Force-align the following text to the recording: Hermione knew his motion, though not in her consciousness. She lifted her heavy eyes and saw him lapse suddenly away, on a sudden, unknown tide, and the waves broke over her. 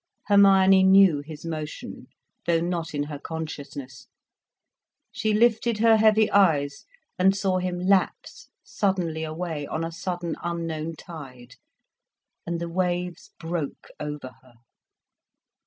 Hermione 0.29 0.81
knew 0.81 1.19
his 1.23 1.45
motion, 1.45 2.07
though 2.47 2.59
not 2.59 2.95
in 2.95 3.03
her 3.03 3.19
consciousness. 3.19 4.07
She 5.11 5.31
lifted 5.31 5.77
her 5.77 5.97
heavy 5.97 6.31
eyes 6.31 6.85
and 7.19 7.35
saw 7.35 7.59
him 7.59 7.77
lapse 7.77 8.49
suddenly 8.63 9.23
away, 9.23 9.67
on 9.67 9.83
a 9.83 9.91
sudden, 9.91 10.37
unknown 10.41 10.95
tide, 10.95 11.57
and 12.47 12.59
the 12.59 12.67
waves 12.67 13.29
broke 13.37 13.91
over 13.99 14.31
her. 14.41 14.53